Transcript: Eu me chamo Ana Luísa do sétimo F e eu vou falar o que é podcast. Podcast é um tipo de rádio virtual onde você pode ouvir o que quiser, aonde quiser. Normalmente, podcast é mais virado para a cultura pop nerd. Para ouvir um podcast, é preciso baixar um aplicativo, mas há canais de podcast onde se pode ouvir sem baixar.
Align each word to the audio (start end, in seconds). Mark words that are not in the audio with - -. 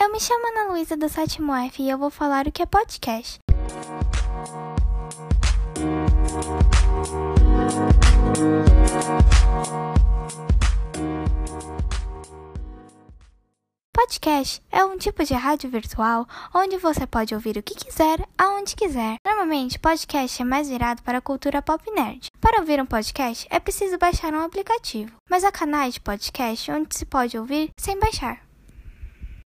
Eu 0.00 0.12
me 0.12 0.20
chamo 0.20 0.46
Ana 0.46 0.70
Luísa 0.70 0.96
do 0.96 1.08
sétimo 1.08 1.52
F 1.52 1.82
e 1.82 1.90
eu 1.90 1.98
vou 1.98 2.08
falar 2.08 2.46
o 2.46 2.52
que 2.52 2.62
é 2.62 2.66
podcast. 2.66 3.40
Podcast 13.92 14.62
é 14.70 14.84
um 14.84 14.96
tipo 14.96 15.24
de 15.24 15.34
rádio 15.34 15.68
virtual 15.68 16.26
onde 16.54 16.76
você 16.78 17.04
pode 17.04 17.34
ouvir 17.34 17.56
o 17.56 17.62
que 17.62 17.74
quiser, 17.74 18.24
aonde 18.38 18.76
quiser. 18.76 19.16
Normalmente, 19.26 19.80
podcast 19.80 20.40
é 20.40 20.44
mais 20.44 20.68
virado 20.68 21.02
para 21.02 21.18
a 21.18 21.20
cultura 21.20 21.60
pop 21.60 21.84
nerd. 21.90 22.28
Para 22.40 22.60
ouvir 22.60 22.80
um 22.80 22.86
podcast, 22.86 23.48
é 23.50 23.58
preciso 23.58 23.98
baixar 23.98 24.32
um 24.32 24.44
aplicativo, 24.44 25.12
mas 25.28 25.42
há 25.42 25.50
canais 25.50 25.94
de 25.94 26.00
podcast 26.00 26.70
onde 26.70 26.96
se 26.96 27.04
pode 27.04 27.36
ouvir 27.36 27.70
sem 27.76 27.98
baixar. 27.98 28.47